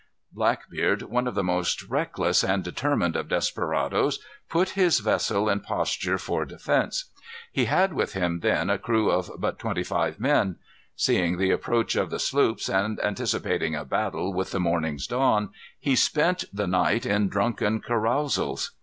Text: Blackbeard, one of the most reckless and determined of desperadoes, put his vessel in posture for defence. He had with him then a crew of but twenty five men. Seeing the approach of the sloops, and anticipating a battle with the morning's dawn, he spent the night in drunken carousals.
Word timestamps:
Blackbeard, 0.31 1.03
one 1.03 1.27
of 1.27 1.35
the 1.35 1.43
most 1.43 1.83
reckless 1.83 2.43
and 2.43 2.63
determined 2.63 3.15
of 3.15 3.27
desperadoes, 3.27 4.17
put 4.49 4.69
his 4.69 4.97
vessel 4.99 5.47
in 5.47 5.59
posture 5.59 6.17
for 6.17 6.43
defence. 6.43 7.11
He 7.51 7.65
had 7.65 7.93
with 7.93 8.13
him 8.13 8.39
then 8.39 8.71
a 8.71 8.79
crew 8.79 9.11
of 9.11 9.29
but 9.37 9.59
twenty 9.59 9.83
five 9.83 10.19
men. 10.19 10.55
Seeing 10.95 11.37
the 11.37 11.51
approach 11.51 11.95
of 11.95 12.09
the 12.09 12.17
sloops, 12.17 12.67
and 12.67 12.99
anticipating 13.03 13.75
a 13.75 13.85
battle 13.85 14.33
with 14.33 14.49
the 14.49 14.59
morning's 14.59 15.05
dawn, 15.05 15.49
he 15.79 15.95
spent 15.95 16.45
the 16.51 16.65
night 16.65 17.05
in 17.05 17.29
drunken 17.29 17.79
carousals. 17.79 18.71